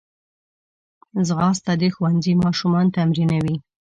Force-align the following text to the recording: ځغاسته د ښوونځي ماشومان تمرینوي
ځغاسته 1.27 1.71
د 1.81 1.83
ښوونځي 1.93 2.33
ماشومان 2.43 2.85
تمرینوي 2.97 3.55